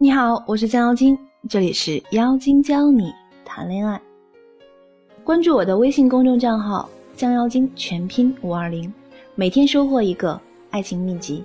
[0.00, 1.18] 你好，我是江妖精，
[1.48, 3.12] 这里是妖精教你
[3.44, 4.00] 谈恋爱。
[5.24, 6.88] 关注我的微信公众账号
[7.18, 8.94] “江妖精”，全拼五二零，
[9.34, 10.40] 每天收获一个
[10.70, 11.42] 爱情秘籍。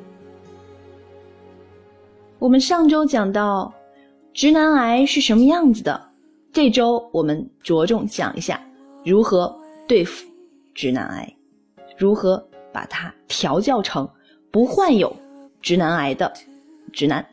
[2.37, 3.73] 我们上周讲到
[4.35, 5.99] 直男癌是什么样子的，
[6.51, 8.63] 这周我们着重讲一下
[9.03, 9.51] 如何
[9.87, 10.27] 对付
[10.75, 11.35] 直男癌，
[11.97, 14.07] 如何把它调教成
[14.51, 15.11] 不患有
[15.59, 16.31] 直男癌的
[16.91, 17.25] 直男。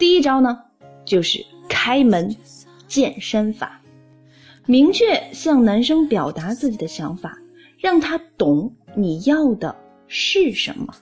[0.00, 0.58] 第一招呢，
[1.04, 2.34] 就是开门
[2.88, 3.82] 见山法，
[4.64, 7.36] 明确向男生表达自己的想法，
[7.76, 9.76] 让他懂你要的
[10.08, 10.94] 是什么。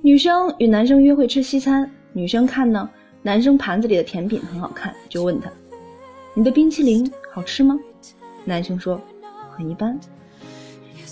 [0.00, 2.88] 女生与男生约会吃西餐，女生看呢，
[3.20, 5.52] 男生盘子里的甜品很好看，就问他
[6.32, 7.78] ：“你的冰淇淋好吃吗？”
[8.46, 8.98] 男生说
[9.54, 10.00] ：“很一般。”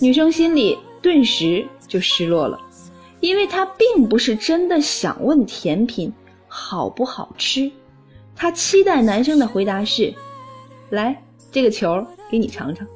[0.00, 2.58] 女生心里顿时就失落了。
[3.20, 6.12] 因为他并不是真的想问甜品
[6.46, 7.70] 好不好吃，
[8.36, 10.14] 他期待男生的回答是
[10.90, 12.86] ：“来，这个球给你尝尝。”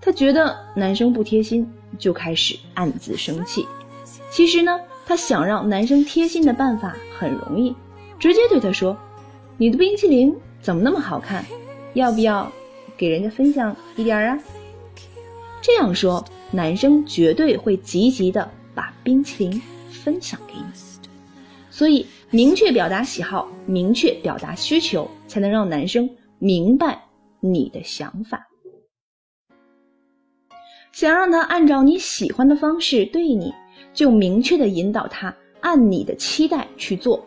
[0.00, 3.66] 他觉得男生不贴心，就开始暗自生气。
[4.30, 7.74] 其实呢，他想让男生贴心的办法很容易，
[8.18, 8.96] 直接对他说
[9.58, 11.44] ：“你的冰淇淋怎么那么好看？
[11.94, 12.50] 要不要
[12.96, 14.38] 给人家分享一点啊？”
[15.60, 18.50] 这样说，男生绝对会积极的。
[18.80, 20.72] 把冰淇淋分享给你，
[21.70, 27.04] 所以明确表达喜好，明确表达需求，才能让男生明白
[27.40, 28.48] 你的想法。
[30.92, 33.52] 想让他按照你喜欢的方式对你，
[33.92, 37.22] 就明确的引导他按你的期待去做，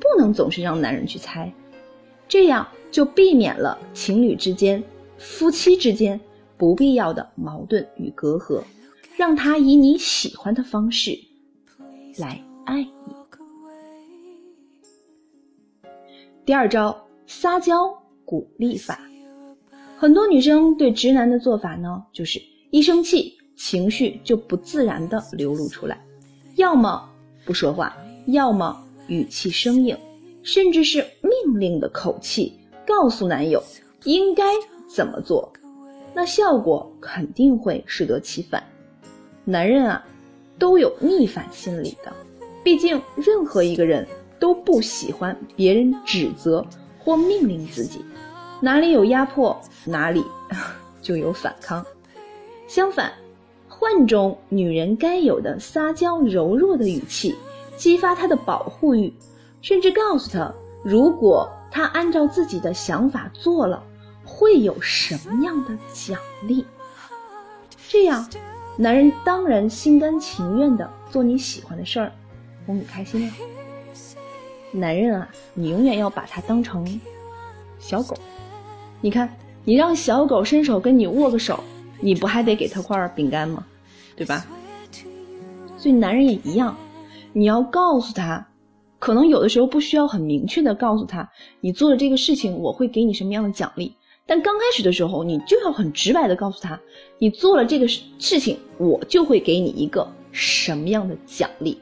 [0.00, 1.52] 不能总是让男人去猜，
[2.26, 4.82] 这样就避免了情侣之间、
[5.18, 6.18] 夫妻之间
[6.56, 8.62] 不必要的矛盾与隔阂。
[9.16, 11.18] 让他以你喜欢的方式
[12.18, 13.16] 来爱你。
[16.44, 17.92] 第二招，撒娇
[18.26, 19.00] 鼓励法。
[19.96, 22.38] 很多女生对直男的做法呢，就是
[22.70, 25.98] 一生气，情绪就不自然的流露出来，
[26.56, 27.10] 要么
[27.46, 28.76] 不说话，要么
[29.08, 29.96] 语气生硬，
[30.42, 32.52] 甚至是命令的口气，
[32.86, 33.62] 告诉男友
[34.04, 34.44] 应该
[34.94, 35.50] 怎么做，
[36.14, 38.62] 那效果肯定会适得其反。
[39.48, 40.04] 男人啊，
[40.58, 42.12] 都有逆反心理的，
[42.64, 44.04] 毕竟任何一个人
[44.40, 46.66] 都不喜欢别人指责
[46.98, 48.04] 或命令自己，
[48.60, 50.24] 哪里有压迫，哪里
[51.00, 51.86] 就有反抗。
[52.66, 53.12] 相反，
[53.68, 57.32] 换种女人该有的撒娇柔弱的语气，
[57.76, 59.14] 激发她的保护欲，
[59.62, 60.52] 甚至告诉她，
[60.82, 63.80] 如果她按照自己的想法做了，
[64.24, 66.66] 会有什么样的奖励，
[67.88, 68.28] 这样。
[68.78, 72.12] 男人当然心甘情愿的做你喜欢的事儿，
[72.66, 73.32] 哄你开心了。
[74.70, 77.00] 男人啊，你永远要把他当成
[77.78, 78.14] 小狗。
[79.00, 81.64] 你看，你让小狗伸手跟你握个手，
[82.00, 83.64] 你不还得给他块饼干吗？
[84.14, 84.44] 对吧？
[85.78, 86.76] 所以男人也一样，
[87.32, 88.46] 你要告诉他，
[88.98, 91.26] 可能有的时候不需要很明确的告诉他，
[91.60, 93.94] 你做的这个事情我会给你什么样的奖励。
[94.28, 96.78] 但刚开始的时候，你就要很直白的告诉他，
[97.18, 101.80] 你做了这个事情，我就会给你一个什么样的奖励。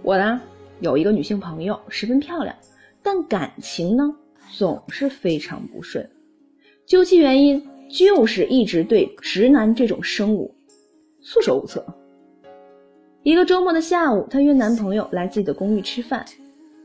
[0.00, 0.40] 我呢
[0.80, 2.54] 有一个女性朋友，十分漂亮，
[3.02, 4.14] 但感情呢
[4.56, 6.08] 总是非常不顺，
[6.86, 10.54] 究其原因，就是一直对直男这种生物
[11.20, 11.84] 束手无策。
[13.24, 16.24] 一个周末的下午，她约男朋友来自己的公寓吃饭，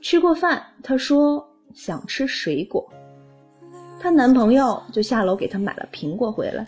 [0.02, 2.92] 吃过饭，她说想吃水果。
[4.04, 6.68] 她男朋友就下楼给她买了苹果回来，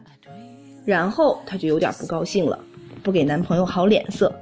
[0.85, 2.57] 然后她就有点不高兴了，
[3.03, 4.33] 不给男朋友好脸色。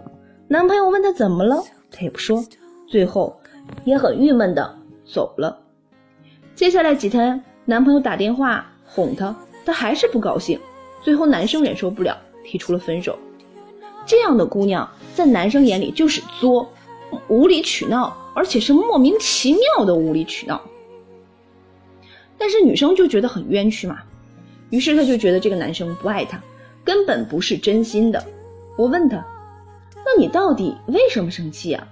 [0.47, 1.59] 男朋友问她怎么了，
[1.89, 2.45] 她也不说，
[2.87, 3.35] 最后
[3.83, 4.77] 也很郁闷的
[5.11, 5.59] 走了。
[6.53, 10.59] 接下来几天，男朋友打电话哄她，她还是不高兴。
[11.01, 12.15] 最后男生忍受不了，
[12.45, 13.17] 提出了分手。
[14.05, 16.69] 这样的姑娘在男生眼里就是作、
[17.27, 20.61] 无理取闹，而且是莫名其妙的无理取闹。
[22.37, 23.99] 但是女生就觉得很冤屈嘛，
[24.69, 26.41] 于是她就觉得这个男生不爱她，
[26.83, 28.23] 根本不是真心的。
[28.77, 29.25] 我问她，
[29.95, 31.87] 那你到底为什么生气啊？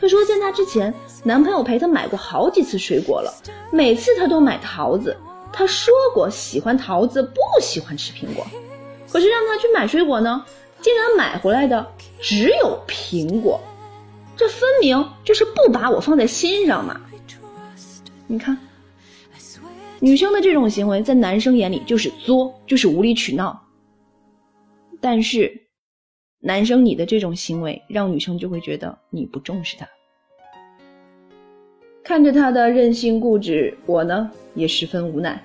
[0.00, 0.92] 她说见他之前，
[1.24, 3.32] 男朋友陪她买过好几次水果了，
[3.72, 5.16] 每次他都买桃子。
[5.52, 8.46] 他说过喜欢桃子，不喜欢吃苹果。
[9.10, 10.44] 可是让他去买水果呢，
[10.82, 11.86] 竟然买回来的
[12.20, 13.58] 只有苹果，
[14.36, 17.00] 这分明就是不把我放在心上嘛！
[18.26, 18.56] 你看。
[20.00, 23.60] 女生的这种行为在男生眼里就是作，就是无理取闹。
[25.00, 25.52] 但是，
[26.40, 29.88] 男生你的这种行为，让女生就会觉得你不重视她。
[32.02, 35.42] 看着他的任性固执，我呢也十分无奈。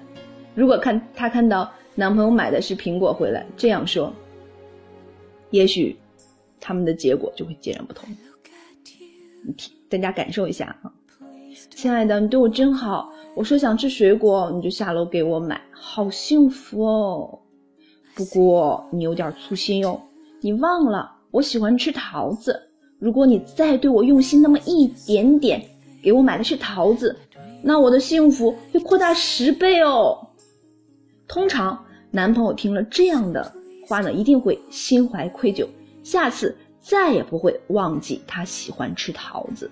[0.53, 4.13] 如果看他看到男朋友买的是苹果回来，这样说，
[5.49, 5.97] 也许
[6.59, 8.07] 他们的结果就会截然不同。
[9.89, 10.93] 大家感受一下啊，
[11.71, 13.11] 亲爱的，你对我真好。
[13.35, 17.39] 我说想吃水果，你就下楼给我买，好幸福哦。
[18.13, 19.99] 不过你有点粗心哟，
[20.41, 22.61] 你忘了我喜欢吃桃子。
[22.99, 25.61] 如果你再对我用心那么一点点。
[26.03, 27.15] 给我买的是桃子，
[27.61, 30.17] 那我的幸福会扩大十倍哦。
[31.27, 33.53] 通常男朋友听了这样的
[33.87, 35.67] 话呢，一定会心怀愧疚，
[36.01, 39.69] 下次再也不会忘记他喜欢吃桃子。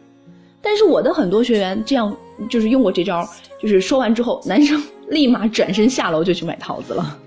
[0.62, 2.16] 但是我的很多学员这样
[2.50, 3.28] 就是用过这招，
[3.60, 7.18] 就是说完之后，男生立马转身下楼就去买桃子了。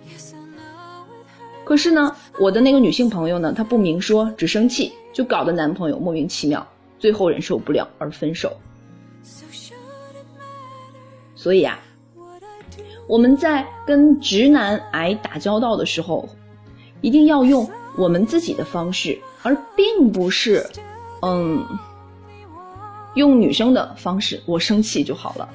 [1.65, 6.67] 可是呢，我的那个女性朋友呢，她不明说，只生气，就搞得男朋友莫名其妙，
[6.99, 8.53] 最后忍受不了而分手。
[11.35, 11.81] 所以啊，
[13.07, 16.29] 我们在跟直男癌打交道的时候，
[17.01, 20.67] 一定要用我们自己的方式，而并不是，
[21.23, 21.65] 嗯，
[23.15, 24.41] 用女生的方式。
[24.47, 25.49] 我生气就好了。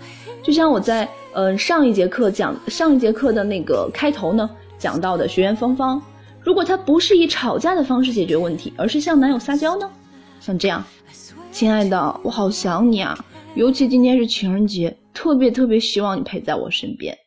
[0.44, 6.02] 就像我在呃上一节课讲上一节课的那个开头呢讲到的学员芳芳，
[6.42, 9.90] 如果她不是以吵架的方式解决问题，而是向男友撒娇呢，
[10.40, 10.84] 像这样，
[11.52, 13.18] 亲爱的，我好想你啊，
[13.56, 14.96] 尤其今天是情人节。
[15.14, 17.18] 特别特别希望你陪在我身边，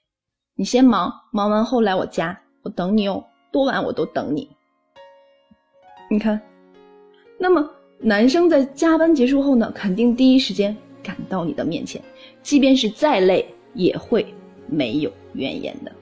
[0.55, 4.49] 你先忙，忙完后来我家，我等你哦，多晚我都等你。
[6.09, 6.41] 你看，
[7.37, 7.69] 那么
[8.01, 12.03] 男生在加班结束后呢，肯定第一时间赶到你的面前，
[12.43, 14.27] 即便是再累，也会
[14.67, 15.93] 没有怨言的。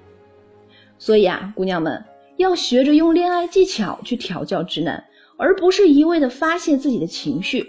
[0.98, 2.02] 所以啊，姑娘们
[2.36, 5.04] 要学着用恋爱技巧去调教直男，
[5.36, 7.68] 而不是一味的发泄自己的情绪。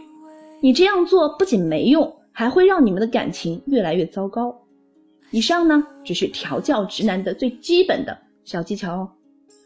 [0.62, 2.16] 你这样做不仅没用。
[2.32, 4.56] 还会让你们的感情越来越糟糕。
[5.30, 9.10] 以上呢，只是调教直男的最基本的小技巧哦。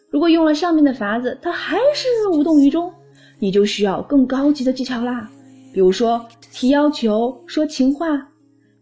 [0.09, 2.91] 如果用了上面的法子，他还是无动于衷，
[3.43, 5.29] 你就需要更高级的技巧啦。
[5.73, 8.07] 比如说提要求、说情话，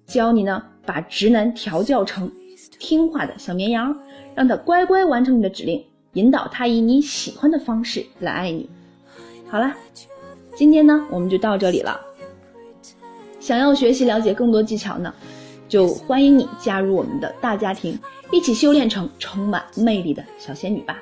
[0.06, 2.32] 教你呢把直男调教成
[2.80, 3.98] 听话的小绵羊，
[4.36, 8.70] 让他乖乖完成你的指令，引导他以你喜欢的方式来爱你。
[9.48, 9.76] 好啦，
[10.56, 12.00] 今天呢我们就到这里了。
[13.40, 15.12] 想要学习了解更多技巧呢，
[15.68, 17.98] 就欢迎你加入我们的大家庭，
[18.32, 21.02] 一起修炼成充满魅力的小仙女吧。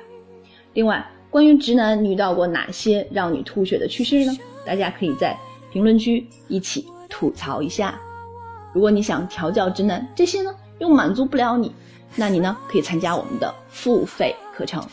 [0.72, 4.36] 另外，关于直男，遇到过哪些让你吐血的趣事呢？
[4.66, 5.38] 大家可以在
[5.72, 7.98] 评论区一起吐槽一下。
[8.72, 11.72] 如果你想调教直男，这些呢又满足不了你，
[12.16, 14.84] 那你呢可以参加我们的付费课程，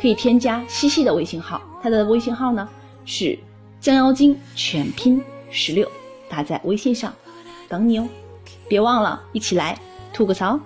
[0.00, 2.68] 可以添加西西的微信号，他的微信号呢
[3.06, 3.38] 是
[3.80, 5.90] 降妖精全拼十六。
[6.28, 7.12] 打在微信上，
[7.68, 8.06] 等你哦！
[8.68, 9.76] 别忘了一起来
[10.12, 10.60] 吐个槽。